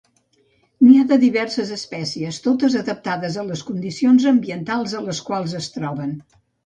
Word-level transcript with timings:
N'hi 0.85 0.93
ha 1.01 1.17
diverses 1.23 1.73
espècies, 1.75 2.39
totes 2.47 2.77
adaptades 2.81 3.37
a 3.43 3.47
les 3.51 3.63
condicions 3.69 4.25
ambientals 4.35 4.97
a 5.01 5.03
les 5.11 5.21
quals 5.29 5.55
es 5.61 5.69
troben. 5.77 6.17